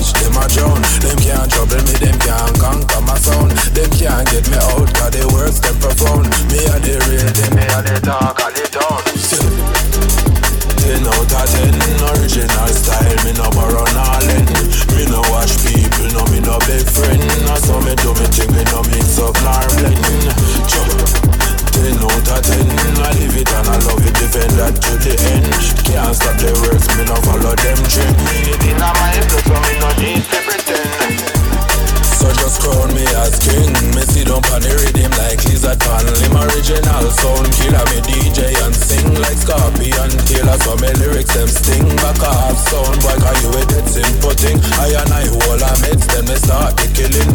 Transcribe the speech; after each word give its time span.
watch 0.00 0.12
them 0.16 0.36
a 0.36 0.48
drown. 0.48 0.80
Them 1.04 1.18
can't 1.20 1.50
trouble 1.52 1.82
me, 1.84 1.94
them 2.00 2.16
can't 2.24 2.56
conquer 2.58 3.00
my 3.04 3.14
sound. 3.20 3.52
Them 3.76 3.90
can't 3.92 4.24
get 4.32 4.48
me 4.48 4.56
out, 4.56 4.88
cause 4.96 5.12
they 5.12 5.24
works 5.28 5.60
them 5.60 5.76
profound. 5.76 6.26
Me 6.48 6.64
a 6.64 6.76
the 6.80 6.96
real, 7.04 7.28
them 7.36 7.52
me 7.54 7.64
a 7.68 7.78
the 7.84 8.00
talk, 8.00 8.40
are 8.40 8.52
the 8.52 8.64
town. 8.72 9.00
Ten 10.80 11.04
out 11.04 11.32
of 11.32 11.46
ten, 11.52 11.76
original 12.16 12.72
style, 12.72 13.18
me 13.24 13.32
no 13.36 13.46
borrow 13.52 13.84
nothing. 13.92 14.48
Me 14.96 15.04
no 15.12 15.20
watch 15.28 15.60
people, 15.60 16.08
no 16.16 16.24
me 16.32 16.40
no 16.40 16.56
big 16.64 16.88
friend. 16.88 17.20
So 17.60 17.80
me 17.84 17.94
do 18.00 18.16
me 18.16 18.26
thing, 18.32 18.50
me 18.56 18.64
no 18.72 18.82
mix 18.88 19.18
up 19.20 19.36
nor 19.44 19.68
blend. 19.76 20.00
Chop. 20.66 21.39
10 21.80 21.96
out 21.96 22.28
of 22.28 22.44
10 22.44 22.68
I 23.00 23.12
live 23.16 23.36
it 23.40 23.48
and 23.48 23.68
I 23.68 23.78
love 23.88 24.04
it, 24.04 24.12
defend 24.12 24.52
that 24.60 24.76
to 24.84 24.92
the 25.00 25.16
end. 25.32 25.48
Can't 25.88 26.14
stop 26.14 26.36
the 26.36 26.52
works, 26.60 26.86
me 26.96 27.04
no 27.08 27.16
follow 27.24 27.56
them 27.56 27.80
trend. 27.88 28.16
It 28.44 28.60
in 28.68 28.76
my 28.76 28.92
place, 28.92 29.32
so 29.48 29.56
me 29.64 29.74
no 29.80 29.88
need 29.96 30.22
to 30.28 30.38
pretend 30.44 31.39
just 32.50 32.62
crown 32.66 32.90
me 32.94 33.06
as 33.22 33.38
king. 33.38 33.70
Me 33.94 34.02
see 34.10 34.26
them 34.26 34.42
pan 34.42 34.62
rhythm 34.66 35.12
like 35.22 35.38
lizard 35.46 35.78
pan. 35.78 36.02
Lim 36.18 36.34
original 36.34 37.06
sound 37.14 37.46
killer. 37.54 37.84
Me 37.94 37.98
DJ 38.02 38.50
and 38.66 38.74
sing 38.74 39.06
like 39.22 39.38
Scorpion 39.38 40.10
killer. 40.26 40.58
So 40.66 40.74
me 40.82 40.90
lyrics 40.98 41.30
them 41.34 41.46
sting. 41.46 41.86
Back 42.02 42.18
off 42.26 42.58
sound 42.58 42.98
boy, 43.06 43.14
cause 43.22 43.38
you 43.46 43.54
a 43.54 43.62
dead 43.70 43.86
simple 43.86 44.34
thing. 44.34 44.58
I 44.82 44.98
and 44.98 45.12
I 45.14 45.26
hold 45.30 45.62
a 45.62 45.70
meds, 45.86 46.06
then 46.10 46.26
me 46.26 46.34
start 46.34 46.74
the 46.74 46.90
killing. 46.90 47.30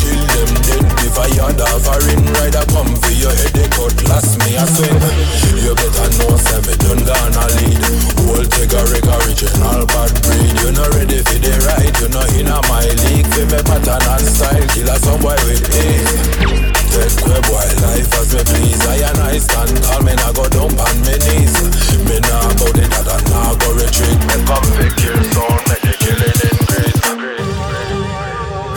Kill 0.00 0.22
them 0.32 0.50
dead 0.64 0.86
if 1.04 1.16
I 1.20 1.28
had 1.28 1.60
a 1.60 1.68
foreign 1.84 2.24
rider 2.40 2.64
come 2.72 2.92
for 3.04 3.12
your 3.12 3.34
head. 3.36 3.52
They 3.52 3.68
cut 3.68 3.96
last 4.08 4.40
me 4.40 4.56
a 4.56 4.64
swing. 4.64 4.96
You 5.60 5.76
better 5.76 6.08
know, 6.16 6.40
say 6.40 6.60
me 6.64 6.74
done 6.80 7.04
gonna 7.04 7.44
lead. 7.60 7.84
Whole 8.24 8.48
Tigger 8.48 8.80
original 8.80 9.84
bad 9.92 10.12
breed. 10.24 10.56
You 10.56 10.72
not 10.72 10.88
ready 10.96 11.20
for 11.20 11.36
the 11.36 11.52
ride. 11.68 11.96
You 12.00 12.08
not 12.08 12.32
in 12.32 12.48
a 12.48 12.58
my 12.72 12.88
league. 13.04 13.28
Feel 13.34 13.46
me 13.52 13.60
pattern 13.60 14.00
and 14.08 14.24
style 14.24 14.53
killer 14.74 14.98
some 15.02 15.20
boy 15.20 15.34
with 15.46 15.64
age. 15.74 16.12
Take 16.94 17.18
where 17.26 17.42
boy 17.50 17.68
life 17.82 18.12
as 18.18 18.30
me 18.34 18.42
please. 18.44 18.82
I 18.86 19.02
and 19.08 19.18
I 19.18 19.38
stand 19.38 19.74
tall, 19.82 20.02
me 20.02 20.14
nah 20.14 20.32
go 20.32 20.46
dump 20.48 20.78
on 20.78 20.96
me 21.02 21.14
knees. 21.26 21.54
Me 22.06 22.20
nah 22.28 22.48
go 22.60 22.70
the 22.70 22.86
dada, 22.86 23.16
nah 23.30 23.54
go 23.58 23.74
retreat. 23.74 24.20
Me 24.30 24.36
come 24.46 24.68
fi 24.78 24.86
kill 24.94 25.18
soul, 25.34 25.58
me 25.66 25.76
the 25.82 25.92
killing 25.98 26.38
increase. 26.38 26.53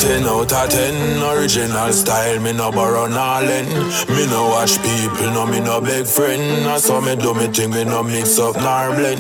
Ten 0.08 0.24
out 0.24 0.54
of 0.54 0.70
ten, 0.70 1.22
original 1.22 1.92
style, 1.92 2.40
me 2.40 2.54
no 2.54 2.72
borrow 2.72 3.10
nolin 3.10 3.68
Me 4.08 4.26
no 4.28 4.48
watch 4.48 4.82
people, 4.82 5.32
no 5.34 5.46
me 5.46 5.60
no 5.60 5.82
big 5.82 6.06
friend 6.06 6.66
I 6.66 6.78
saw 6.78 7.02
me 7.02 7.18
do 7.18 7.34
me 7.34 7.48
thing, 7.48 7.72
me 7.72 7.84
no 7.84 8.04
mix 8.04 8.40
up 8.40 8.56
nor 8.56 8.96
blend 8.96 9.20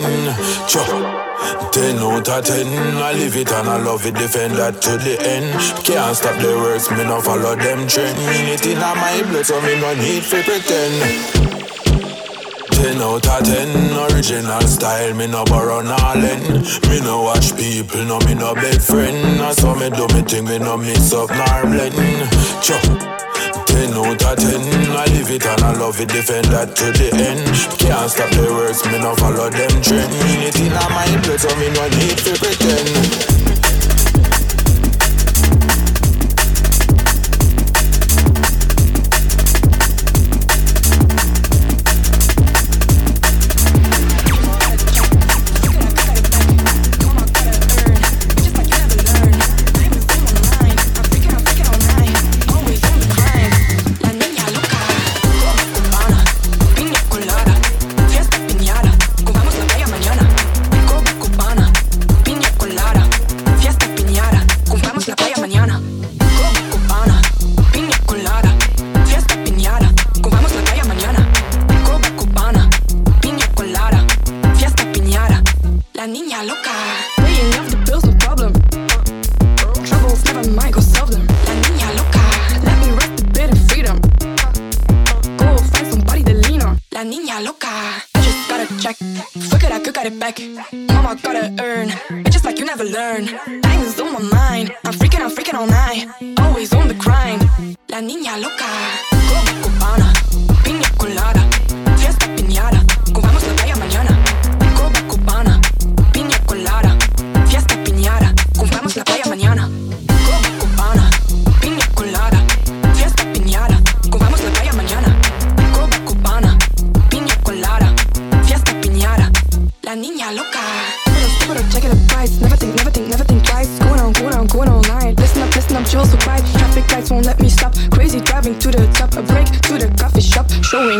Chop 0.69 0.87
Ten 1.73 1.97
out 1.97 2.29
of 2.29 2.45
ten, 2.45 2.67
I 3.03 3.11
live 3.11 3.35
it 3.35 3.51
and 3.51 3.67
I 3.67 3.83
love 3.83 4.05
it, 4.05 4.15
defend 4.15 4.55
that 4.55 4.81
to 4.83 4.91
the 4.97 5.19
end. 5.19 5.51
Can't 5.83 6.15
stop 6.15 6.39
the 6.41 6.55
words, 6.55 6.89
me 6.89 7.03
no 7.03 7.19
follow 7.19 7.53
them 7.57 7.85
trend. 7.85 8.17
Mean 8.19 8.57
in 8.71 8.79
my 8.79 9.23
blood, 9.29 9.45
so 9.45 9.59
me 9.61 9.79
no 9.81 9.93
need 9.93 10.23
to 10.23 10.41
pretend. 10.41 11.36
10 12.77 13.01
out 13.01 13.25
of 13.25 13.43
10 13.43 14.13
Original 14.13 14.61
style, 14.61 15.13
me 15.15 15.25
no 15.27 15.43
borrow 15.45 15.81
nolin 15.81 16.61
Me 16.89 16.99
no 17.01 17.23
watch 17.23 17.55
people, 17.57 18.03
no 18.05 18.19
me 18.25 18.35
no 18.35 18.53
big 18.53 18.79
friend. 18.81 19.41
I 19.41 19.51
saw 19.53 19.73
me 19.73 19.89
do 19.89 20.05
me 20.13 20.21
thing, 20.21 20.45
me 20.45 20.59
no 20.59 20.77
mix 20.77 21.11
up 21.13 21.29
nor 21.29 21.61
blend. 21.71 21.97
Chop. 22.61 22.83
10 23.67 23.93
out 23.93 24.23
of 24.23 24.37
10 24.37 24.61
I 24.93 25.05
live 25.13 25.31
it 25.31 25.45
and 25.45 25.63
I 25.63 25.73
love 25.73 25.99
it, 25.99 26.09
defend 26.09 26.45
that 26.53 26.75
to 26.77 26.91
the 26.93 27.09
end. 27.17 27.41
Can't 27.79 28.09
stop 28.09 28.29
the 28.31 28.45
words, 28.53 28.85
me 28.85 28.99
no 28.99 29.15
follow 29.15 29.49
them 29.49 29.81
trend. 29.81 30.11
Mean 30.23 30.47
it 30.47 30.59
in 30.59 30.73
my 30.73 31.09
blood, 31.25 31.39
so 31.39 31.49
me 31.57 31.69
no 31.73 31.83
need 31.97 32.17
to 32.17 32.33
pretend 32.37 33.46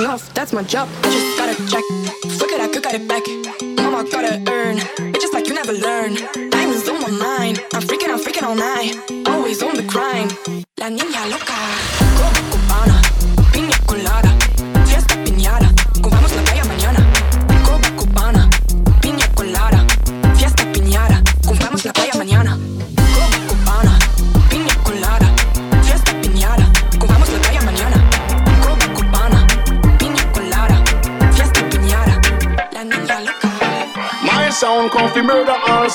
off. 0.07 0.33
That's 0.33 0.53
my 0.53 0.63
job. 0.63 0.89
I 1.03 1.11
just 1.11 1.37
gotta 1.37 1.55
check. 1.67 2.46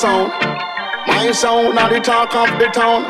Sound 0.02 1.78
of 1.78 1.90
the 1.90 2.00
talk 2.00 2.34
of 2.34 2.58
the 2.58 2.66
town. 2.66 3.02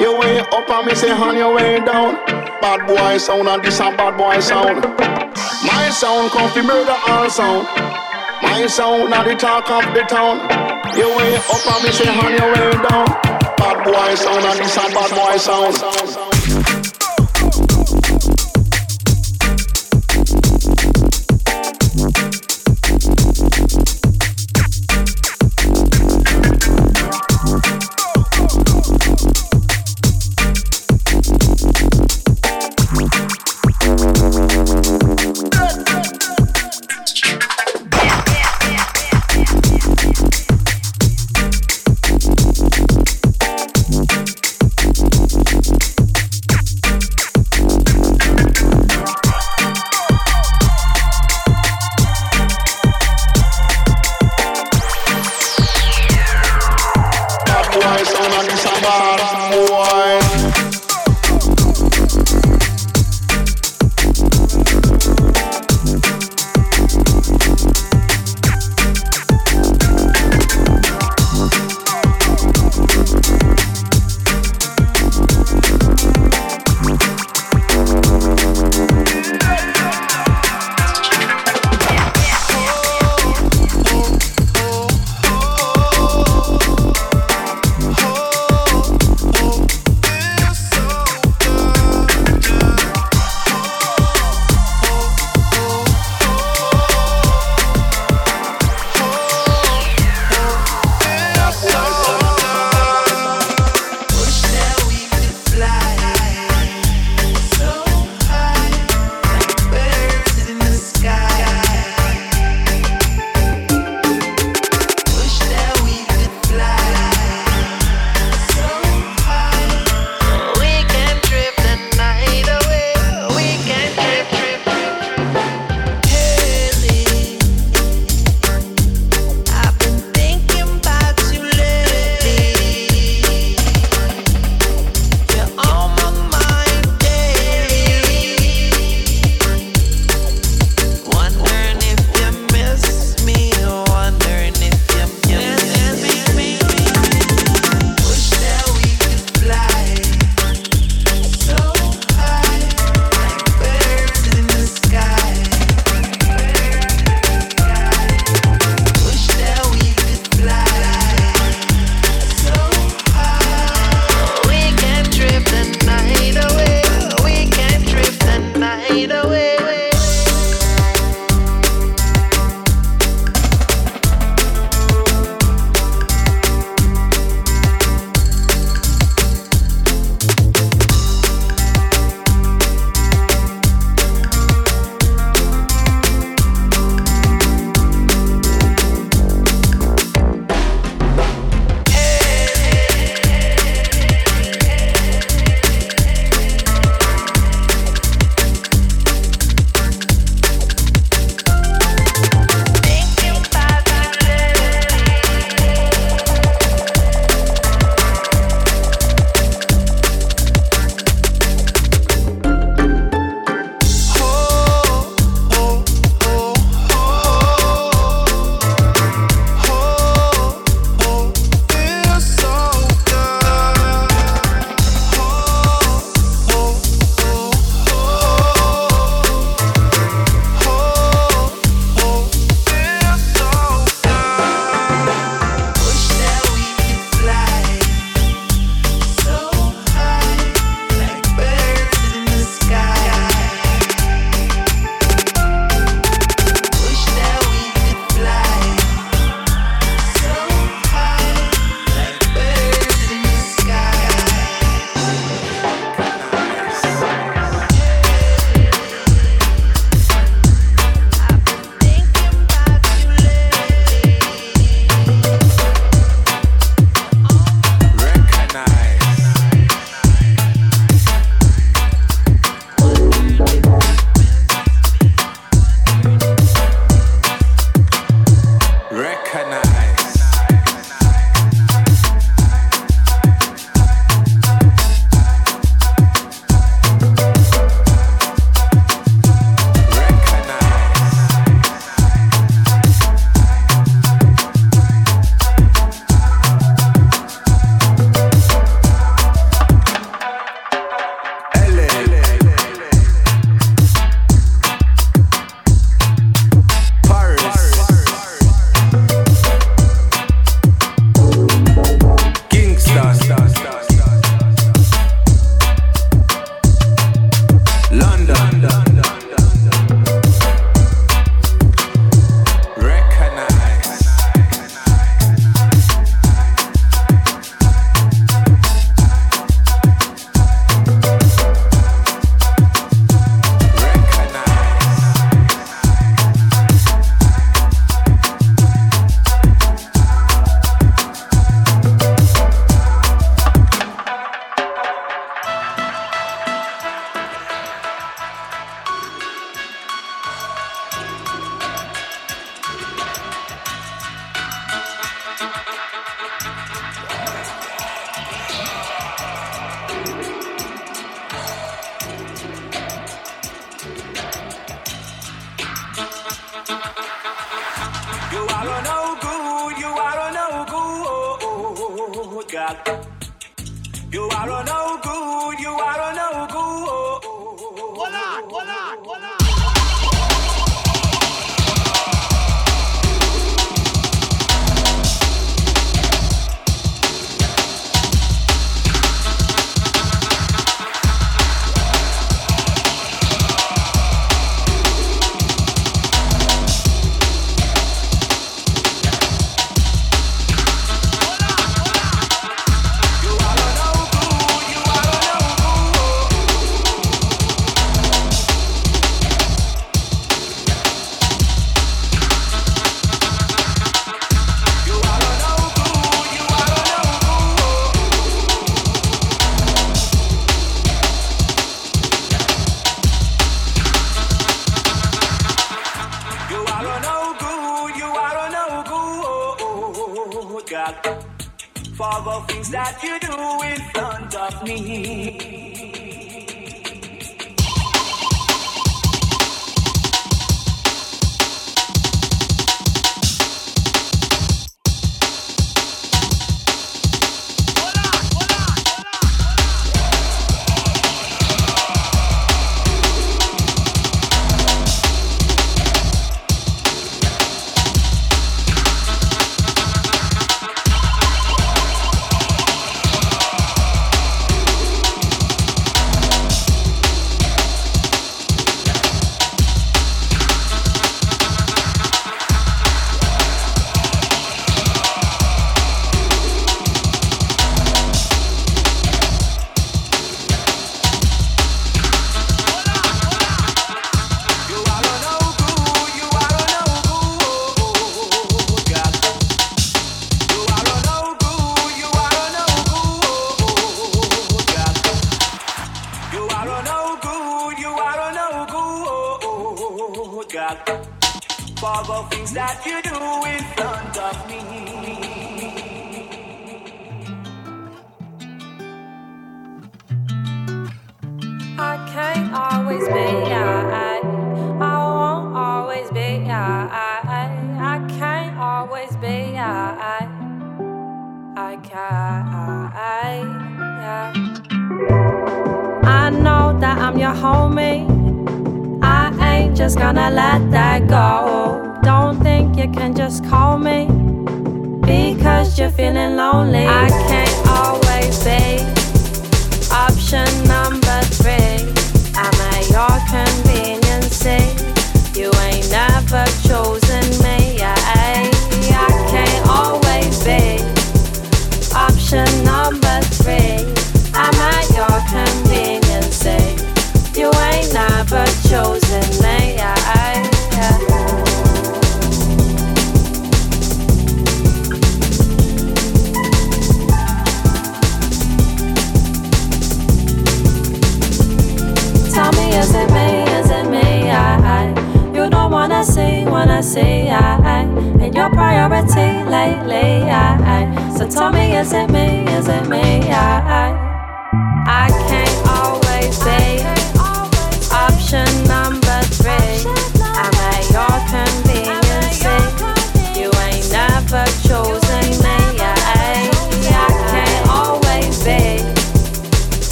You 0.00 0.18
way 0.18 0.40
up 0.40 0.68
and 0.68 0.86
me 0.86 0.94
say 0.94 1.10
on 1.10 1.36
your 1.36 1.54
way 1.54 1.78
down. 1.80 2.14
Bad 2.60 2.86
boy 2.86 3.18
sound 3.18 3.48
and 3.48 3.62
this 3.62 3.78
a 3.80 3.90
bad 3.96 4.16
boy 4.16 4.40
sound. 4.40 4.82
My 5.64 5.90
sound 5.90 6.30
come 6.30 6.50
fi 6.50 6.62
murder 6.62 6.96
all 7.08 7.28
sound. 7.30 7.66
My 8.42 8.66
sound 8.66 9.12
of 9.12 9.24
the 9.24 9.34
talk 9.34 9.70
of 9.70 9.94
the 9.94 10.02
town. 10.02 10.38
You 10.96 11.08
way 11.16 11.36
up 11.36 11.66
and 11.74 11.84
me 11.84 11.92
say 11.92 12.08
on 12.08 12.32
your 12.32 12.52
way 12.52 12.72
down. 12.88 13.06
Bad 13.56 13.84
boy 13.84 14.14
sound 14.14 14.44
and 14.44 14.58
this 14.58 14.76
a 14.76 14.94
bad 14.94 15.10
boy 15.10 15.36
sound. 15.36 16.29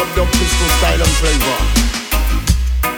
dub 0.00 0.16
dub 0.16 0.28
pistol 0.32 0.68
style 0.80 1.02
and 1.02 1.14
flavor. 1.20 1.58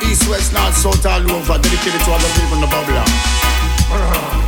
East, 0.07 0.29
west, 0.29 0.53
north, 0.53 0.77
south, 0.77 1.05
all 1.07 1.31
over, 1.33 1.59
dedicated 1.59 2.01
to 2.01 2.11
all 2.11 2.19
the 2.19 2.31
people 2.38 2.55
in 2.55 2.61
the 2.62 2.71
bubble. 2.71 2.95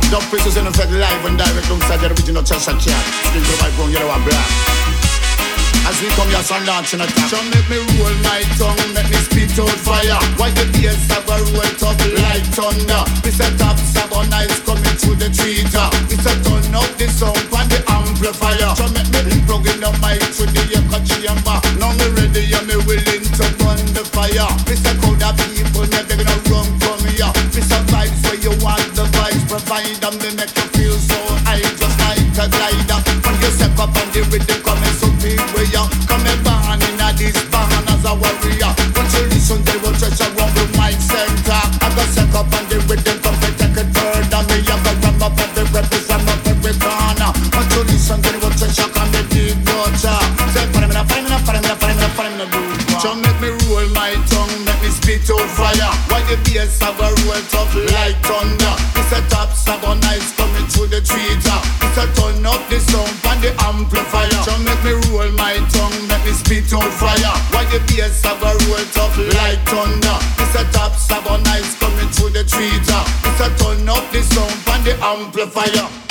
Dub 0.09 0.23
pistols 0.31 0.55
in 0.55 0.67
effect 0.67 0.91
live 0.91 1.25
and 1.25 1.37
direct 1.37 1.67
alongside 1.67 1.97
the 1.97 2.07
original 2.07 2.43
Cheshire 2.43 2.71
Cat. 2.79 3.03
Still 3.27 3.43
to 3.43 3.51
the 3.51 3.57
white 3.59 3.91
yellow 3.91 4.13
and 4.13 4.23
black. 4.23 5.04
As 5.85 6.01
we 6.01 6.09
come 6.17 6.29
here, 6.33 6.41
sun 6.41 6.65
dancing 6.65 7.01
a 7.01 7.05
time. 7.05 7.29
So 7.29 7.37
make 7.53 7.69
me 7.69 7.77
roll 7.77 8.17
my 8.25 8.41
tongue, 8.57 8.81
make 8.97 9.05
me 9.05 9.19
spit 9.21 9.53
out 9.61 9.69
fire. 9.85 10.17
Why 10.41 10.49
the 10.49 10.65
bass 10.73 10.97
have 11.13 11.29
a 11.29 11.37
roll 11.53 11.71
top 11.77 11.99
like 12.25 12.45
thunder? 12.57 13.05
It's 13.21 13.37
a 13.37 13.47
top 13.61 13.77
seven 13.77 14.25
nice 14.33 14.59
coming 14.65 14.97
through 14.97 15.21
the 15.21 15.29
tweeter. 15.29 15.87
It's 16.09 16.25
a 16.25 16.33
turn 16.41 16.73
up 16.73 16.89
the 16.97 17.05
sound 17.13 17.37
on 17.53 17.69
the 17.69 17.79
amplifier. 17.85 18.73
So 18.73 18.89
make 18.97 19.13
me 19.13 19.37
plug 19.45 19.69
in 19.69 19.77
the 19.77 19.93
mic 20.01 20.25
to 20.41 20.49
the 20.49 20.63
echo 20.73 20.99
chamber. 21.05 21.57
Now 21.77 21.93
me 21.93 22.07
ready 22.17 22.49
and 22.49 22.65
me 22.65 22.81
willing 22.89 23.25
to 23.37 23.45
burn 23.61 23.85
the 23.93 24.03
fire. 24.09 24.49
It's 24.65 24.81
a 24.89 24.93
crowd 24.97 25.21
of 25.21 25.37
people, 25.53 25.85
me 25.85 26.01
begging 26.09 26.25
to 26.25 26.37
run 26.49 26.67
come 26.81 27.05
here. 27.13 27.29
It's 27.53 27.69
a 27.69 27.77
vibes 27.93 28.25
where 28.25 28.41
you 28.41 28.53
want 28.57 28.89
the 28.97 29.05
vibes 29.13 29.45
provide 29.45 30.01
and 30.01 30.17
they 30.17 30.33
make 30.33 30.49
you 30.49 30.65
feel 30.73 30.97
so 30.97 31.19
high, 31.45 31.61
just 31.61 31.97
like 32.01 32.25
a 32.41 32.49
glider. 32.49 32.84
Step 33.75 33.91
up 33.91 33.97
and 33.99 34.11
the 34.15 34.23
rhythm 34.31 34.59
coming 34.63 34.95
big 35.19 35.35
coming 36.07 36.39
born 36.47 36.79
in 36.79 36.95
a 36.95 37.11
this 37.11 37.35
a 38.07 38.11
warrior. 38.15 38.71
When 38.95 39.03
you 39.11 39.23
listen, 39.35 39.59
they 39.67 39.75
will 39.83 39.91
touch 39.99 40.15
a 40.23 40.31
rumble 40.31 40.69
mic 40.79 40.95
center. 40.95 41.59
I 41.83 41.91
go 41.91 42.07
step 42.07 42.31
up 42.39 42.47
and 42.55 42.71
the 42.71 42.79
rhythm 42.87 43.19
come 43.19 43.35
and 43.35 43.55
take 43.59 43.75
it 43.75 43.91
further. 43.91 44.41
Me 44.47 44.63
I 44.63 44.79
go 44.79 44.91
ram 45.03 45.19
up 45.27 45.35
every 45.35 45.67
represent 45.75 46.23
up 46.23 46.47
every 46.47 46.71
corner. 46.79 47.35
When 47.51 47.67
you 47.75 47.83
listen, 47.91 48.23
they 48.23 48.39
will 48.39 48.55
a 48.55 48.85
come 48.95 49.11
the 49.11 49.27
deep 49.35 49.59
water. 49.67 50.23
Say, 50.55 50.63
follow 50.71 50.87
me, 50.87 50.95
follow 50.95 51.27
me, 51.27 51.35
follow 51.43 51.59
me, 51.59 51.73
follow 51.75 51.99
me, 51.99 52.07
follow 52.15 52.31
me, 52.31 52.47
me. 52.47 52.95
So 53.03 53.11
make 53.11 53.39
me 53.43 53.51
roll 53.67 53.91
my 53.91 54.15
tongue, 54.31 54.55
make 54.63 54.79
me 54.79 54.87
spit 54.87 55.27
out 55.27 55.51
fire. 55.51 55.91
Why 56.07 56.23
the 56.31 56.39
bass 56.47 56.79
have 56.79 56.95
a 56.95 57.11
roll 57.27 57.43
tough 57.51 57.75
like 57.91 58.15
thunder? 58.23 58.75
It's 58.95 59.11
a 59.11 59.19
top 59.27 59.51
seven 59.51 59.99
nice 59.99 60.31
coming 60.31 60.63
through 60.71 60.95
the 60.95 61.03
tweeter. 61.03 61.44
It's 62.69 62.87
a 62.87 62.95
turn 62.95 63.11
up 63.11 63.15
the 63.15 63.15
sound 63.15 63.25
on 63.27 63.41
the 63.41 63.51
amplifier. 63.63 64.43
So 64.43 64.57
make 64.63 64.83
me 64.83 64.93
roll 65.09 65.31
my 65.31 65.55
tongue, 65.69 66.07
make 66.07 66.25
me 66.25 66.31
spit 66.31 66.73
out 66.73 66.91
fire. 66.93 67.35
Why 67.51 67.65
the 67.65 67.79
bass 67.87 68.23
have 68.23 68.41
a 68.41 68.51
roll 68.67 68.85
tough 68.91 69.17
like 69.17 69.61
thunder? 69.67 70.17
It's 70.39 70.55
a 70.55 70.63
top 70.71 70.95
seven 70.95 71.43
nice 71.43 71.77
coming 71.79 72.09
through 72.09 72.31
the 72.31 72.43
tweeter. 72.43 73.03
It's 73.27 73.41
a 73.41 73.49
turn 73.63 73.89
up 73.89 74.03
the 74.11 74.21
sound 74.21 74.69
on 74.69 74.83
the. 74.83 74.95
Amplifier. 75.05 76.04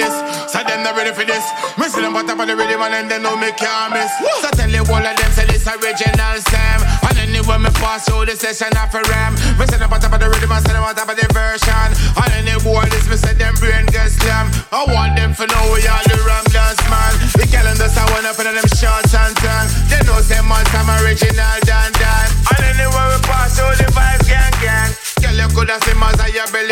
This. 0.00 0.16
So 0.48 0.64
them 0.64 0.82
not 0.82 0.96
ready 0.96 1.12
for 1.12 1.28
this. 1.28 1.44
Me 1.76 1.86
see 1.92 2.00
them 2.00 2.16
bottom 2.16 2.40
of 2.40 2.46
the 2.48 2.56
rhythm 2.56 2.80
and 2.80 3.10
they 3.10 3.20
know 3.20 3.36
me 3.36 3.52
can't 3.52 3.92
miss. 3.92 4.10
So 4.40 4.48
tell 4.56 4.72
you 4.72 4.82
all 4.88 5.04
of 5.04 5.14
them 5.14 5.30
say 5.36 5.44
this 5.46 5.68
original 5.68 6.36
Sam. 6.48 6.80
And 7.04 7.16
anyway 7.20 7.60
me 7.60 7.70
pass 7.76 8.08
through 8.08 8.26
the 8.26 8.34
session 8.34 8.72
off 8.80 8.96
a 8.96 9.04
ram. 9.12 9.36
Me 9.60 9.68
see 9.68 9.76
them 9.76 9.92
bottom 9.92 10.12
of 10.12 10.20
the 10.20 10.28
rhythm 10.32 10.50
and 10.50 10.64
say 10.64 10.72
them 10.72 10.82
on 10.82 10.96
top 10.96 11.12
of 11.12 11.16
the 11.20 11.28
version. 11.36 11.88
And 12.16 12.32
any 12.40 12.56
boy 12.64 12.88
this 12.88 13.06
me 13.06 13.20
say 13.20 13.36
them 13.36 13.54
brain 13.60 13.84
get 13.92 14.08
slam. 14.08 14.48
I 14.72 14.88
want 14.88 15.20
them 15.20 15.36
to 15.36 15.44
know 15.44 15.64
we 15.76 15.84
all 15.84 16.04
the 16.08 16.16
ram 16.24 16.44
dance 16.48 16.80
man. 16.88 17.12
The 17.36 17.44
calendars 17.44 17.94
I 17.94 18.04
want 18.10 18.24
up 18.24 18.40
in 18.40 18.48
them 18.48 18.68
shorts 18.80 19.12
and 19.12 19.36
tongue. 19.36 19.68
They 19.92 20.00
know 20.08 20.18
say 20.24 20.40
man 20.40 20.64
some 20.72 20.88
original 21.04 21.56
dan 21.68 21.92
dan. 22.00 22.26
And 22.56 22.62
anyway 22.74 23.06
we 23.12 23.18
pass 23.28 23.54
through 23.58 23.76
the 23.76 23.88
vibe 23.92 24.24
gang 24.24 24.54
gang. 24.64 24.90
Girl 25.20 25.36
you 25.36 25.48
coulda 25.52 25.76
see 25.84 25.92
Mazza 26.00 26.26
your 26.32 26.48
belly 26.48 26.69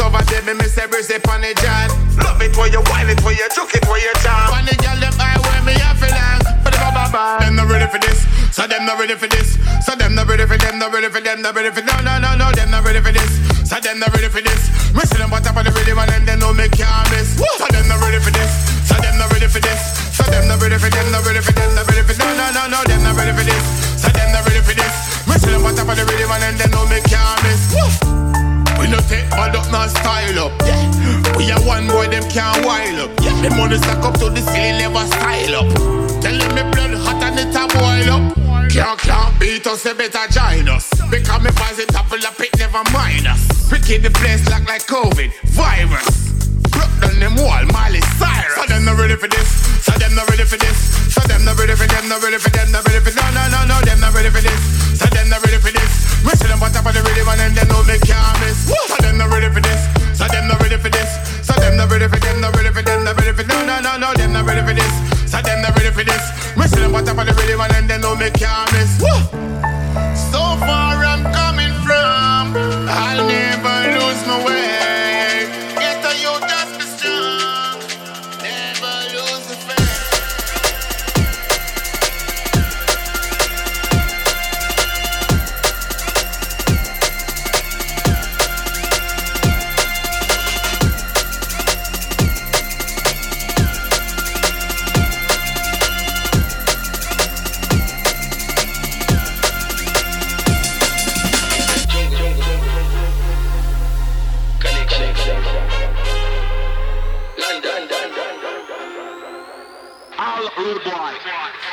over 0.00 0.22
baby 0.30 0.54
me 0.54 0.66
say 0.70 0.86
brace 0.86 1.10
it 1.10 1.26
on 1.28 1.42
the 1.42 1.52
jan. 1.58 1.90
Love 2.22 2.40
it 2.42 2.54
where 2.56 2.70
you 2.70 2.82
whine 2.90 3.10
it 3.10 3.20
where 3.22 3.34
you 3.34 3.48
juke 3.54 3.74
it 3.74 3.84
where 3.86 3.98
you 3.98 4.12
jam. 4.22 4.50
And 4.54 4.66
the 4.66 4.74
girl 4.78 4.98
them 4.98 5.14
eye 5.18 5.38
where 5.38 5.62
me 5.66 5.74
have 5.78 5.98
feel 5.98 6.10
long. 6.14 6.42
But 6.62 6.74
them 6.74 6.94
ba 6.94 7.04
ba 7.10 7.42
Them 7.42 7.56
not 7.56 7.68
ready 7.68 7.86
for 7.90 7.98
this. 7.98 8.26
So 8.54 8.66
them 8.66 8.86
not 8.86 8.98
ready 8.98 9.14
for 9.14 9.28
this. 9.28 9.58
So 9.84 9.94
them 9.94 10.14
not 10.14 10.26
ready 10.26 10.46
for 10.46 10.58
them. 10.58 10.78
Not 10.78 10.92
ready 10.92 11.08
for 11.10 11.20
them. 11.20 11.42
Not 11.42 11.54
ready 11.54 11.70
for 11.70 11.82
no 11.82 11.94
no 12.00 12.18
no 12.18 12.34
no. 12.38 12.50
Them 12.52 12.70
not 12.70 12.84
ready 12.84 13.00
for 13.00 13.12
this. 13.12 13.32
So 13.68 13.76
them 13.80 13.98
not 13.98 14.14
ready 14.14 14.28
for 14.28 14.40
this. 14.40 14.70
Me 14.94 15.02
see 15.04 15.18
them 15.18 15.30
bottom 15.30 15.56
of 15.56 15.64
the 15.64 15.70
rhythm 15.74 15.98
and 15.98 16.10
then 16.10 16.24
they 16.24 16.36
know 16.38 16.54
me 16.54 16.68
can't 16.70 17.06
miss. 17.10 17.36
So 17.58 17.66
them 17.68 17.86
not 17.88 18.00
ready 18.00 18.18
for 18.22 18.30
this. 18.30 18.50
So 18.88 18.94
them 18.96 19.18
not 19.18 19.30
ready 19.32 19.48
for 19.48 19.60
this. 19.60 19.80
So 20.16 20.24
them 20.30 20.48
not 20.48 20.62
ready 20.62 20.78
for 20.78 20.90
them. 20.90 21.06
Not 21.12 21.26
ready 21.26 21.40
for 21.40 21.47
no 28.98 29.08
take 29.08 29.30
up, 29.32 29.90
style 29.90 30.38
up. 30.38 30.52
Yeah. 30.62 31.36
We 31.36 31.50
are 31.50 31.60
one 31.66 31.86
boy, 31.86 32.08
them 32.08 32.28
can't 32.30 32.64
wild 32.64 32.98
up. 32.98 33.10
Yeah. 33.22 33.42
The 33.42 33.50
money 33.56 33.78
stack 33.78 34.04
up 34.04 34.14
to 34.18 34.30
the 34.30 34.40
ceiling, 34.40 34.78
never 34.78 35.06
style 35.06 35.54
up. 35.54 35.68
Tell 36.22 36.36
them 36.36 36.54
me 36.54 36.62
blood 36.72 36.94
hot 36.98 37.22
and 37.22 37.38
it 37.38 37.54
a 37.54 37.64
boil 37.74 38.10
up. 38.10 38.34
Can't, 38.70 38.98
can't 39.00 39.40
beat 39.40 39.66
us, 39.66 39.82
they 39.82 39.94
better 39.94 40.26
join 40.30 40.68
us. 40.68 40.90
Because 41.10 41.42
me 41.42 41.50
boys 41.50 41.78
it 41.78 41.88
double 41.88 42.24
up, 42.26 42.40
it 42.40 42.56
never 42.58 42.82
mind 42.92 43.26
us. 43.26 43.70
Picking 43.70 44.02
the 44.02 44.10
place 44.10 44.48
like 44.50 44.66
like 44.68 44.86
COVID, 44.86 45.32
virus. 45.50 46.27
Them 47.18 47.34
wall, 47.34 47.66
Miley 47.74 47.98
Cyrus. 48.14 48.54
So 48.54 48.62
them 48.70 48.86
not 48.86 48.94
ready 48.94 49.16
for 49.18 49.26
this. 49.26 49.50
So 49.82 49.90
them 49.98 50.14
not 50.14 50.30
ready 50.30 50.46
for 50.46 50.54
this. 50.56 50.78
So 51.10 51.20
them 51.26 51.44
not 51.44 51.58
ready 51.58 51.74
for 51.74 51.86
them, 51.90 52.06
not 52.08 52.22
ready 52.22 52.38
for 52.38 52.48
them, 52.50 52.70
not 52.70 52.86
ready 52.86 53.02
for 53.02 53.10
no, 53.10 53.26
no, 53.34 53.42
no, 53.50 53.66
no. 53.66 53.76
Them 53.82 53.98
not 53.98 54.14
ready 54.14 54.30
for 54.30 54.38
this. 54.38 54.62
So 54.94 55.06
them 55.10 55.26
not 55.26 55.42
ready 55.42 55.58
for 55.58 55.74
this. 55.74 55.92
Me 56.22 56.30
see 56.38 56.46
them 56.46 56.62
bottom 56.62 56.86
of 56.86 56.94
the 56.94 57.02
rhythm 57.02 57.26
and 57.26 57.58
they 57.58 57.66
know 57.66 57.82
me 57.82 57.98
can't 58.06 58.38
miss. 58.38 58.70
So 58.70 58.96
them 59.02 59.18
not 59.18 59.34
ready 59.34 59.50
for 59.50 59.58
this. 59.58 59.82
So 60.14 60.30
them 60.30 60.46
not 60.46 60.62
ready 60.62 60.78
for 60.78 60.90
this. 60.94 61.10
So 61.42 61.58
them 61.58 61.74
not 61.74 61.90
ready 61.90 62.06
for 62.06 62.22
them, 62.22 62.38
not 62.40 62.54
ready 62.54 62.70
for 62.70 62.82
them, 62.86 63.02
not 63.02 63.18
ready 63.18 63.34
for 63.34 63.44
no, 63.50 63.66
no, 63.66 63.76
no, 63.82 63.98
no. 63.98 64.14
Them 64.14 64.32
not 64.32 64.46
ready 64.46 64.62
for 64.62 64.74
this. 64.78 64.94
So 65.26 65.42
them 65.42 65.58
not 65.58 65.74
ready 65.74 65.90
for 65.90 66.06
this. 66.06 66.22
Me 66.54 66.70
see 66.70 66.78
them 66.78 66.94
bottom 66.94 67.18
of 67.18 67.26
the 67.26 67.34
rhythm 67.34 67.60
and 67.60 67.90
they 67.90 67.98
know 67.98 68.14
me 68.14 68.30
can't 68.30 68.70
miss. 68.72 68.94
So 70.30 70.42
far 70.62 71.02
I'm 71.02 71.26
coming 71.34 71.74
from. 71.82 72.54
I'll 72.86 73.26
never 73.26 73.76
lose 73.98 74.22
my 74.22 74.38
way. 74.46 74.87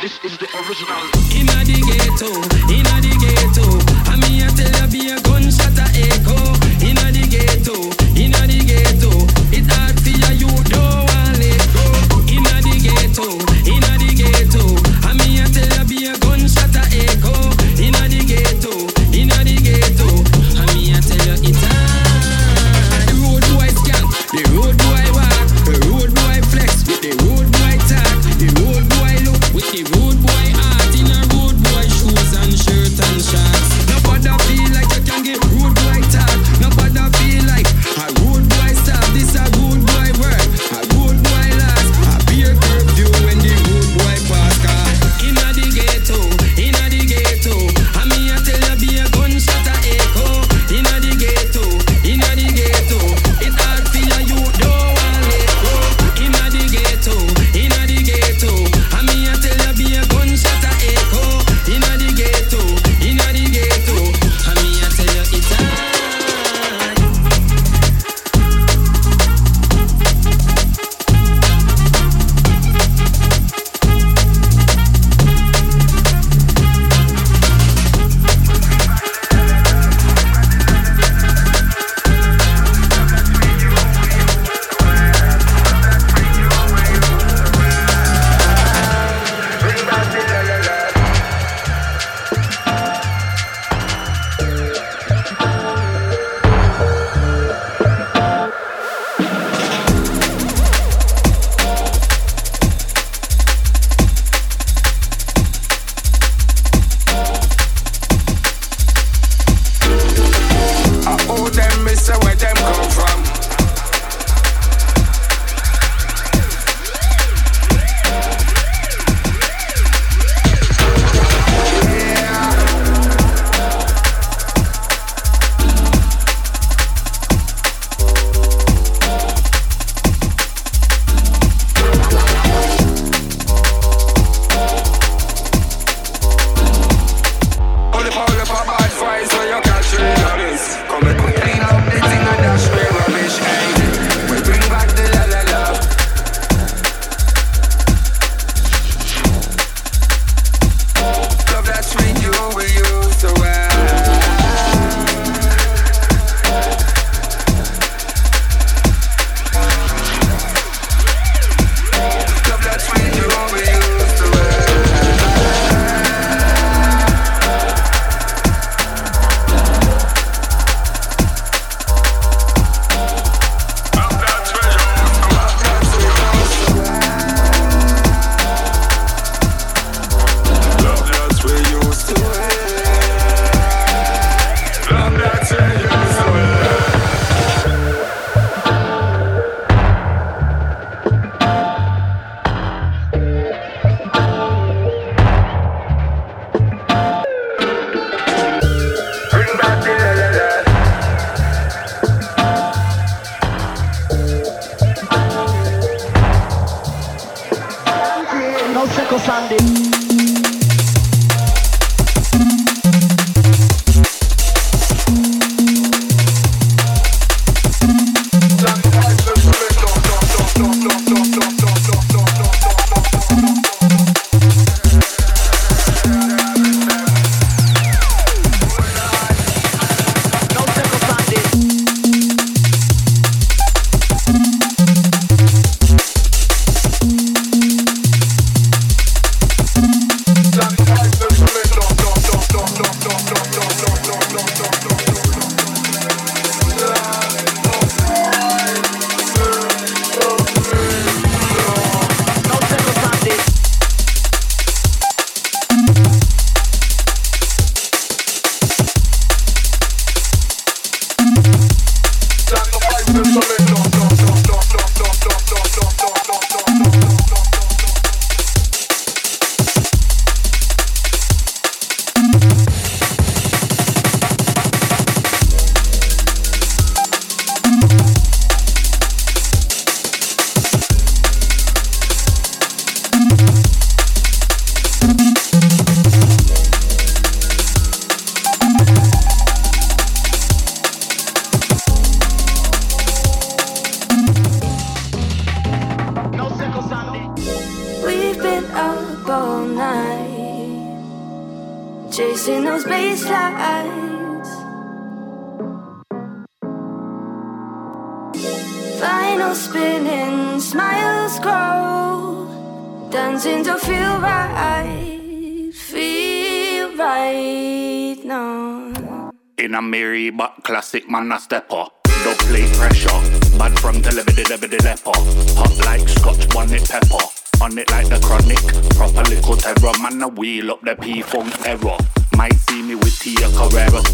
This 0.06 0.24
is 0.24 0.38
the 0.38 0.46
original. 0.54 1.02
Inna 1.34 1.66
the 1.66 1.82
ghetto, 1.82 2.30
inna 2.70 3.02
the 3.02 3.10
ghetto. 3.18 3.66
I 4.06 4.16
me 4.22 4.44
a 4.44 4.50
tell 4.54 4.86
you 4.86 4.92
be 4.92 5.10
a 5.10 5.25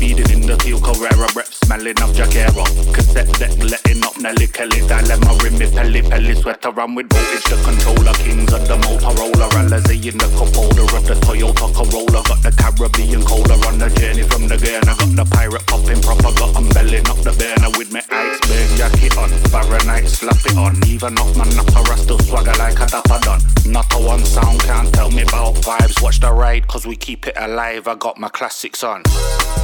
Speeding 0.01 0.33
in 0.33 0.41
the 0.49 0.57
Tia 0.57 0.81
Carrera, 0.81 1.29
rep 1.37 1.45
smelling 1.45 2.01
of 2.01 2.09
Jackera. 2.17 2.65
Cassette 2.89 3.29
deck 3.37 3.53
letting 3.61 4.01
up 4.01 4.17
Nelly 4.17 4.47
Kelly, 4.47 4.81
dilemma 4.89 5.37
rim 5.45 5.59
me 5.61 5.69
pelly 5.69 6.01
pelly 6.01 6.33
sweater. 6.33 6.73
I'm 6.73 6.95
with 6.95 7.05
voltage, 7.13 7.45
the 7.45 7.61
controller, 7.61 8.17
kings 8.17 8.49
of 8.49 8.65
the 8.65 8.81
Motorola, 8.81 9.45
Alizé 9.61 10.01
in 10.01 10.17
the 10.17 10.25
cup 10.33 10.49
holder 10.57 10.89
of 10.89 11.05
the 11.05 11.13
Toyota 11.21 11.69
Corolla. 11.69 12.25
Got 12.25 12.41
the 12.41 12.49
Caribbean 12.49 13.21
cola 13.21 13.53
on 13.69 13.77
the 13.77 13.93
journey 13.93 14.25
from 14.25 14.49
the 14.49 14.57
Ghana. 14.57 14.89
Got 14.89 15.13
the 15.21 15.25
pirate 15.37 15.67
popping 15.69 16.01
proper, 16.01 16.33
got 16.33 16.57
I'm 16.57 16.65
belling 16.73 17.05
up 17.05 17.21
the 17.21 17.37
burner 17.37 17.69
with 17.77 17.93
me 17.93 18.01
iceberg 18.09 18.69
jacket 18.81 19.13
on. 19.21 19.29
Fahrenheit 19.53 20.09
slap 20.09 20.41
it 20.49 20.57
on, 20.57 20.81
even 20.89 21.13
off 21.21 21.37
my 21.37 21.45
napper, 21.53 21.85
I 21.85 21.95
still 22.01 22.17
swagger 22.25 22.57
like 22.57 22.81
a 22.81 22.89
dapper 22.89 23.21
done. 23.21 23.45
Not 23.69 23.85
a 23.93 24.01
one 24.01 24.25
sound 24.25 24.65
can't 24.65 24.91
tell 24.91 25.11
me 25.11 25.21
about 25.21 25.61
vibes. 25.61 26.01
Watch 26.01 26.19
the 26.19 26.33
ride, 26.33 26.65
cause 26.67 26.87
we 26.87 26.95
keep 26.95 27.27
it 27.27 27.37
alive. 27.37 27.87
I 27.87 27.93
got 27.93 28.17
my 28.17 28.29
classics 28.29 28.83
on. 28.83 29.03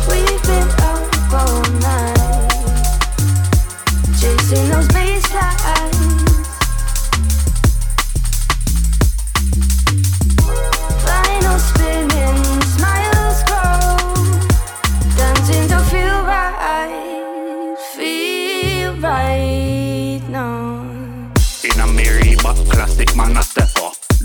We've 0.08 0.27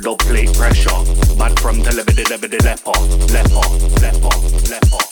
Low 0.02 0.16
play 0.16 0.46
pressure. 0.46 0.90
Bad 1.38 1.60
from 1.60 1.78
the. 1.78 1.92
Leper, 1.92 2.16
leper, 3.32 3.62
leper, 4.00 4.70
leper. 4.70 5.11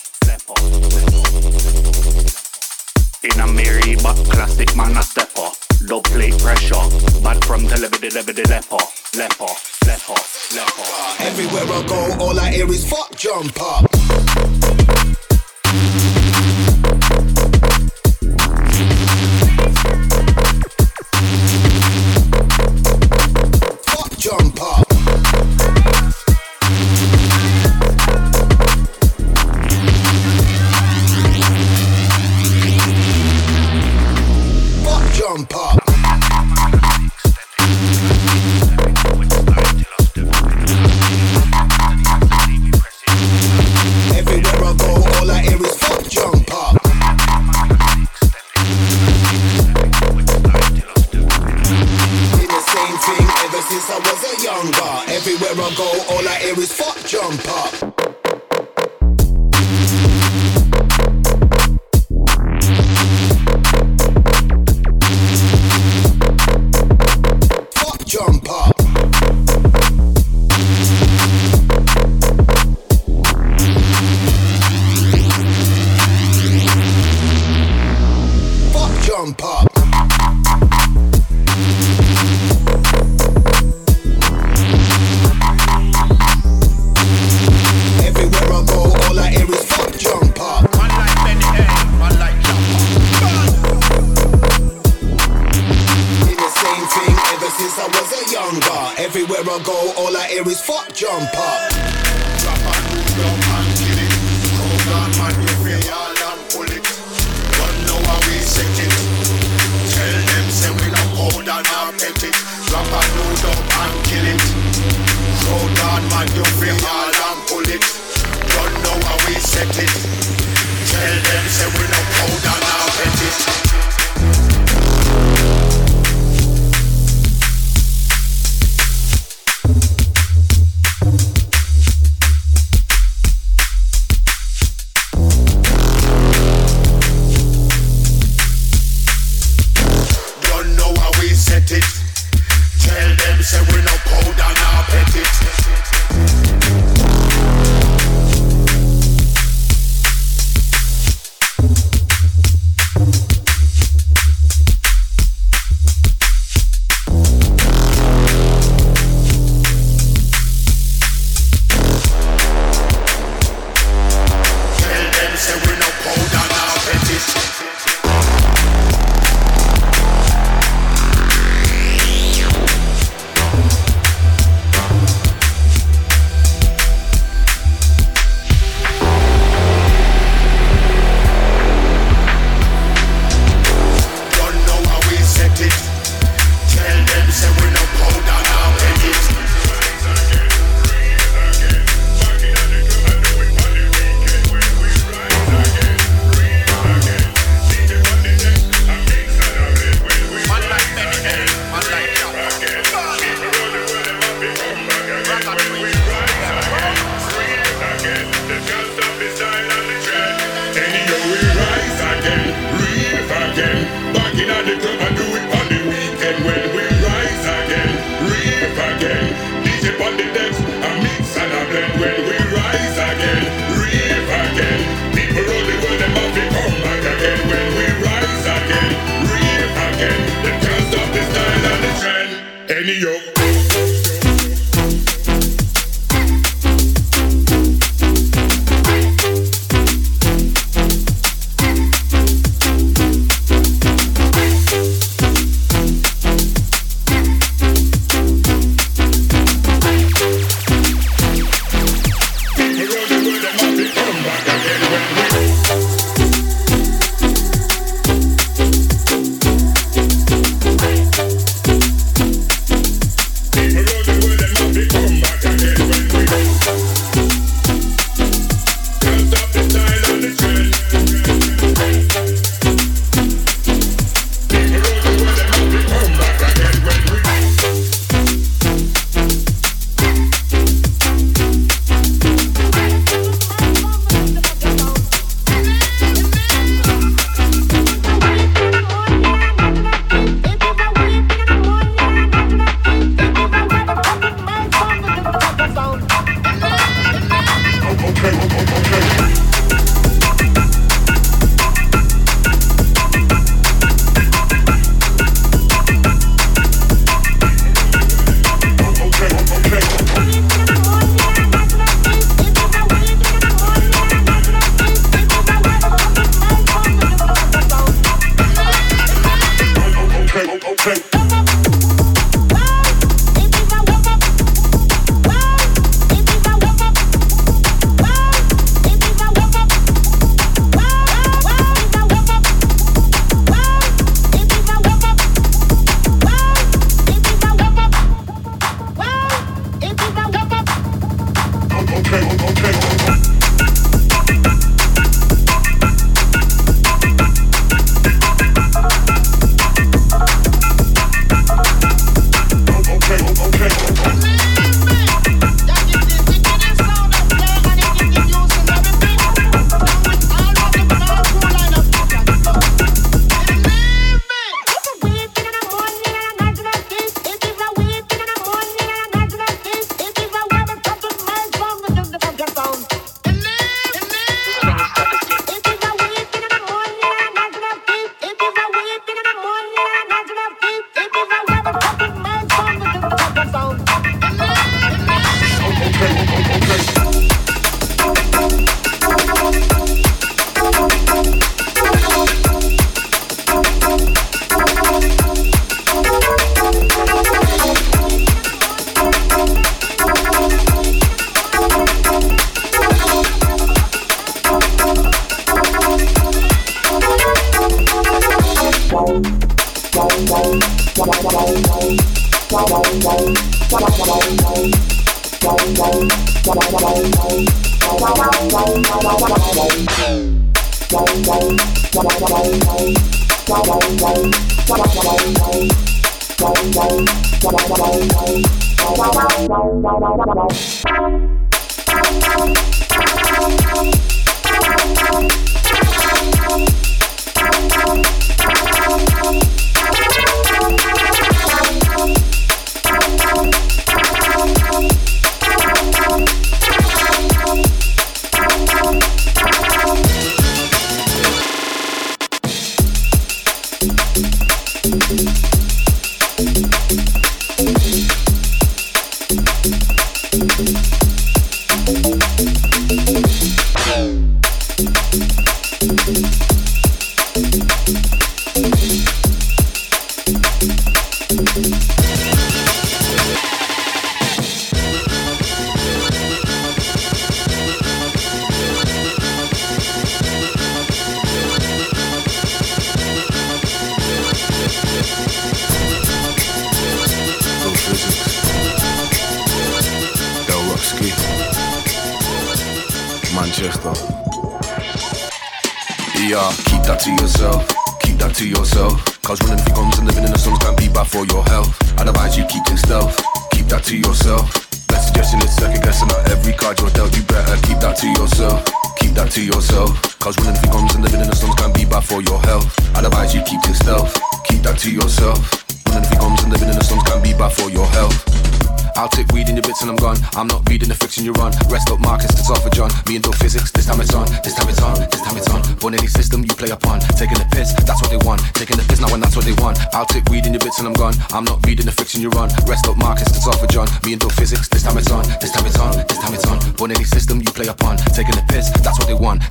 In 3.22 3.40
a 3.40 3.46
Mary, 3.52 3.96
but 4.02 4.16
classic 4.30 4.74
man 4.76 4.96
a 4.96 5.02
stepper. 5.02 5.50
Low 5.82 6.00
play 6.00 6.30
pressure. 6.38 6.74
Bad 7.22 7.44
from 7.44 7.64
the 7.64 7.78
leper. 7.78 8.00
Leper, 9.18 9.52
leper, 9.86 10.20
leper. 10.54 10.84
Everywhere 11.20 11.64
I 11.64 11.86
go, 11.86 12.24
all 12.24 12.38
I 12.38 12.50
hear 12.50 12.68
is 12.68 12.88
fuck 12.88 13.16
jump 13.16 13.60
up. 13.60 13.90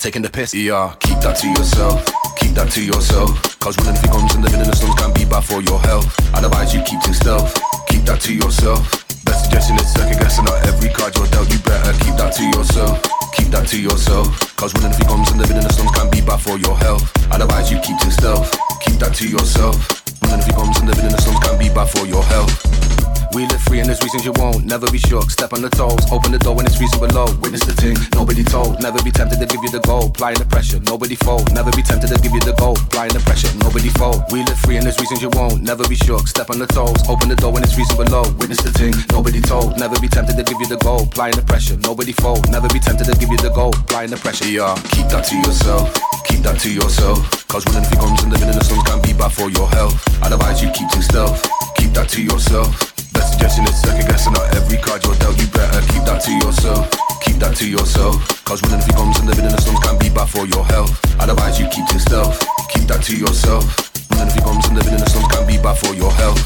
Taking 0.10 0.26
the 0.26 0.30
piss. 0.30 0.56
Yeah, 0.56 0.96
keep 1.06 1.22
that 1.22 1.38
to 1.38 1.48
yourself. 1.54 2.02
Keep 2.42 2.58
that 2.58 2.74
to 2.74 2.82
yourself. 2.82 3.30
Cause 3.62 3.78
when 3.78 3.94
anything 3.94 4.10
comes 4.10 4.34
and 4.34 4.42
living 4.42 4.58
in 4.58 4.66
the 4.66 4.74
slums 4.74 4.98
can 4.98 5.14
be 5.14 5.22
bad 5.22 5.46
for 5.46 5.62
your 5.62 5.78
health. 5.86 6.10
Advise 6.34 6.74
you 6.74 6.82
keep 6.82 6.98
things 7.06 7.22
stealth. 7.22 7.54
Keep 7.86 8.10
that 8.10 8.18
to 8.26 8.34
yourself. 8.34 8.90
Best 9.22 9.46
suggestion 9.46 9.78
is 9.78 9.86
second 9.94 10.18
guessing 10.18 10.50
not 10.50 10.58
every 10.66 10.90
card 10.90 11.14
you're 11.14 11.30
dealt. 11.30 11.46
You 11.54 11.62
better 11.62 11.94
keep 12.02 12.18
that 12.18 12.34
to 12.42 12.44
yourself. 12.58 13.06
Keep 13.38 13.54
that 13.54 13.70
to 13.70 13.78
yourself. 13.78 14.34
Cause 14.58 14.74
when 14.74 14.90
anything 14.90 15.06
comes 15.06 15.30
and 15.30 15.38
living 15.38 15.62
in 15.62 15.66
the 15.70 15.74
slums 15.78 15.94
can 15.94 16.10
be 16.10 16.26
bad 16.26 16.42
for 16.42 16.58
your 16.58 16.74
health. 16.74 17.06
I'd 17.30 17.46
you 17.70 17.78
keep 17.86 18.02
things 18.02 18.18
stealth. 18.18 18.50
Keep 18.82 18.98
that 19.06 19.14
to 19.14 19.30
yourself. 19.30 19.78
When 20.26 20.42
anything 20.42 20.58
comes 20.58 20.74
and 20.82 20.90
living 20.90 21.06
in 21.06 21.14
the 21.14 21.22
slums 21.22 21.38
can 21.46 21.54
be 21.62 21.70
bad 21.70 21.86
for 21.86 22.10
your 22.10 22.26
health. 22.26 23.19
We 23.34 23.46
live 23.46 23.62
free 23.62 23.80
and 23.80 23.88
there's 23.88 24.02
reasons 24.02 24.26
you 24.26 24.34
won't. 24.38 24.66
Never 24.66 24.90
be 24.90 24.98
shook, 24.98 25.30
step 25.30 25.54
on 25.54 25.62
the 25.62 25.70
toes. 25.70 26.02
Open 26.12 26.32
the 26.32 26.40
door 26.40 26.56
when 26.56 26.66
it's 26.66 26.80
reasonable 26.80 27.08
below. 27.08 27.28
Witness 27.42 27.62
the 27.62 27.74
thing, 27.78 27.96
nobody 28.16 28.44
told. 28.44 28.82
Never 28.82 28.98
be 29.04 29.12
tempted 29.12 29.38
to 29.38 29.46
give 29.46 29.62
you 29.62 29.70
the 29.70 29.80
goal. 29.86 30.08
Applying 30.10 30.38
the 30.38 30.46
pressure, 30.46 30.80
nobody 30.82 31.16
fold. 31.16 31.54
Never 31.54 31.70
be 31.72 31.84
tempted 31.84 32.10
to 32.10 32.18
give 32.18 32.34
you 32.34 32.42
the 32.42 32.54
goal. 32.58 32.74
Applying 32.74 33.14
the 33.14 33.22
pressure, 33.22 33.54
nobody 33.62 33.90
fold. 33.94 34.26
We 34.34 34.42
live 34.44 34.58
free 34.66 34.78
and 34.78 34.86
there's 34.86 34.98
reasons 34.98 35.22
you 35.22 35.30
won't. 35.38 35.62
Never 35.62 35.88
be 35.88 35.96
shook, 35.96 36.28
step 36.28 36.50
on 36.50 36.58
the 36.58 36.66
toes. 36.68 36.98
Open 37.06 37.30
the 37.30 37.38
door 37.38 37.54
when 37.54 37.62
it's 37.62 37.78
reasonable 37.78 38.06
below. 38.06 38.26
Witness 38.42 38.62
the 38.66 38.74
thing, 38.74 38.94
nobody 39.14 39.42
told. 39.42 39.78
Never 39.78 40.00
be 40.02 40.10
tempted 40.10 40.34
to 40.34 40.44
give 40.44 40.58
you 40.58 40.68
the 40.68 40.82
goal. 40.82 41.06
Applying 41.06 41.38
the 41.38 41.46
pressure, 41.46 41.78
nobody 41.86 42.14
fold. 42.14 42.50
Never 42.50 42.68
be 42.74 42.80
tempted 42.82 43.06
to 43.06 43.16
give 43.16 43.30
you 43.30 43.38
the 43.38 43.54
goal. 43.54 43.70
Applying 43.86 44.10
the 44.10 44.18
pressure. 44.18 44.50
Yeah, 44.50 44.74
keep 44.90 45.06
that 45.14 45.30
to 45.30 45.36
yourself. 45.38 45.94
Keep 46.26 46.42
that 46.50 46.58
to 46.66 46.70
yourself. 46.74 47.48
Cause 47.48 47.66
when 47.66 47.78
anything 47.78 48.00
comes 48.00 48.22
and 48.26 48.34
living 48.34 48.50
in 48.50 48.58
the 48.58 48.66
slums 48.66 48.84
can 48.90 49.02
be 49.06 49.14
bad 49.14 49.32
for 49.32 49.50
your 49.54 49.70
health. 49.70 50.02
I'd 50.26 50.34
you 50.62 50.70
keep 50.74 50.90
things 50.90 51.06
stealth. 51.06 51.46
Keep 51.78 51.94
that 51.94 52.10
to 52.10 52.22
yourself. 52.22 52.99
Best 53.20 53.34
suggestion 53.34 53.66
is 53.66 53.76
second 53.82 54.08
guessing 54.08 54.32
not 54.32 54.56
every 54.56 54.78
card 54.78 55.04
you're 55.04 55.14
dealt. 55.16 55.38
You 55.42 55.48
better 55.48 55.82
keep 55.92 56.04
that 56.08 56.24
to 56.24 56.32
yourself. 56.32 56.90
Keep 57.20 57.36
that 57.44 57.54
to 57.58 57.70
yourself. 57.70 58.16
Cause 58.46 58.62
when 58.62 58.72
anything 58.72 58.96
comes 58.96 59.20
and 59.20 59.28
living 59.28 59.44
in 59.44 59.52
the 59.52 59.60
slums 59.60 59.84
can 59.84 60.00
be 60.00 60.08
bad 60.08 60.30
for 60.30 60.48
your 60.48 60.64
health. 60.64 60.96
I'd 61.20 61.60
you 61.60 61.68
keep 61.68 61.86
things 61.90 62.04
stealth. 62.04 62.40
Keep 62.70 62.88
that 62.88 63.04
to 63.04 63.18
yourself. 63.18 63.66
When 64.12 64.22
anything 64.22 64.44
comes 64.44 64.66
and 64.68 64.78
living 64.78 64.94
in 64.94 65.00
the 65.04 65.10
slums 65.10 65.28
can 65.36 65.46
be 65.46 65.58
bad 65.58 65.78
for 65.84 65.94
your 66.00 66.14
health. 66.16 66.40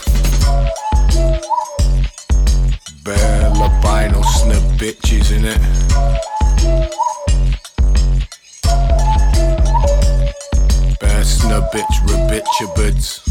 Bare 3.05 3.53
albino 3.53 4.24
snip 4.24 4.63
bitches 4.82 5.30
in 5.30 5.45
it. 5.45 5.61
Bare 10.99 11.24
snip 11.24 11.69
bitch, 11.69 11.95
rebitch 12.09 12.49
your 12.59 12.74
bids. 12.74 13.21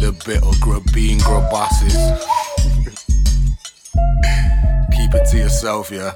Little 0.00 0.12
bit 0.26 0.42
of 0.42 0.60
grub 0.60 0.82
bean 0.92 1.18
grub 1.18 1.50
bosses. 1.50 1.94
Keep 4.96 5.14
it 5.14 5.26
to 5.30 5.38
yourself, 5.38 5.90
yeah. 5.90 6.12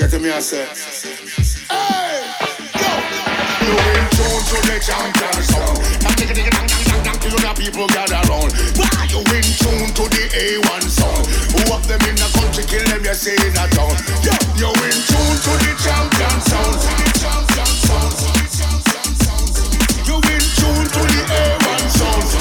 Me 0.00 0.30
I 0.30 0.40
say. 0.40 0.64
Hey, 1.68 2.24
yo, 2.80 2.92
you 3.60 3.76
in 3.76 4.06
tune 4.16 4.42
to 4.48 4.56
the 4.64 4.80
champion 4.80 5.36
sound. 5.44 5.76
You 7.22 7.36
the 7.36 7.52
people 7.54 7.86
gather 7.88 8.24
round. 8.32 8.52
Why 8.80 8.88
you 9.12 9.20
in 9.20 9.44
tune 9.60 9.92
to 9.92 10.04
the 10.08 10.24
A1 10.32 10.88
sound? 10.88 11.26
Who 11.52 11.60
of 11.76 11.84
them 11.86 12.00
in 12.08 12.16
the 12.16 12.24
country 12.32 12.64
kill 12.64 12.84
them? 12.88 13.04
You 13.04 13.12
say 13.14 13.36
in 13.36 13.52
a 13.52 13.68
town. 13.68 13.92
Yo, 14.24 14.32
you 14.56 14.72
in 14.72 14.96
tune 15.12 15.36
to 15.44 15.52
the 15.60 15.72
champion 15.76 16.40
sound. 16.40 16.72
The 16.80 17.12
champion 17.20 17.72
sound. 17.84 18.16
You 20.08 20.16
in 20.16 20.44
tune 20.56 20.88
to 20.88 21.02
the 21.04 21.20
A1 21.36 21.84
sound. 21.92 22.32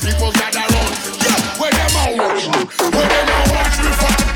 People 0.00 0.32
gather 0.32 0.66
round. 0.72 0.94
Yo, 1.20 1.32
where 1.60 1.70
them 1.70 1.94
a 2.00 2.16
watch? 2.16 2.48
Where 2.80 3.08
them 3.12 3.28
a 3.28 3.38
watch 3.52 3.76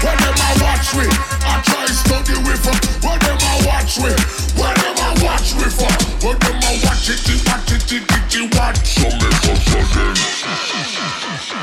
Where 0.06 0.14
them 0.18 0.38
a 0.38 0.62
watch 0.62 0.94
me? 0.94 1.02
I 1.42 1.58
try 1.66 1.84
study 1.86 2.38
with 2.46 2.62
her. 2.62 2.78
Where 3.02 3.18
them 3.18 3.42
a 3.42 3.66
watch 3.66 3.98
me? 3.98 4.14
Where 4.54 4.70
them 4.78 4.94
a 5.02 5.08
watch 5.26 5.58
me 5.58 5.66
for? 5.66 5.90
Where 6.22 6.38
them 6.38 6.62
a 6.62 6.78
watch 6.86 7.10
it? 7.10 7.26
Watch 7.42 7.74
it? 7.74 7.90
Watch 7.90 8.36
it? 8.38 8.54
Watch 8.54 8.86
So 8.86 9.10
make 9.10 9.50
us 9.50 9.66
again. 9.74 10.14
Sunrise 10.14 11.26
when 11.26 11.50
your 11.50 11.55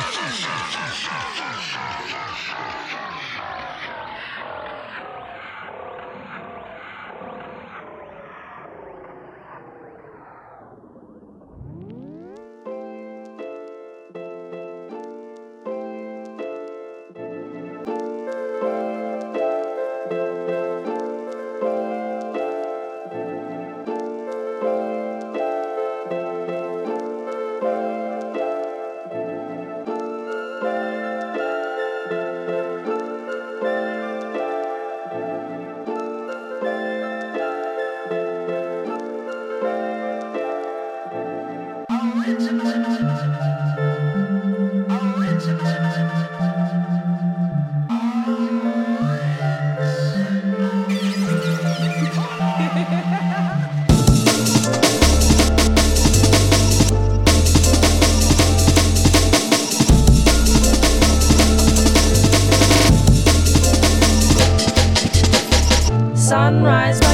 head 66.62 67.13